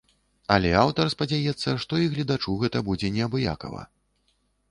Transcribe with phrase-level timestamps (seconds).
[0.53, 3.81] Але аўтар спадзяецца, што і гледачу гэта будзе неабыякава.